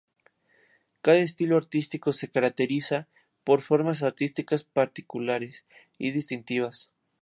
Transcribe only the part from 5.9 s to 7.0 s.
y distintivas.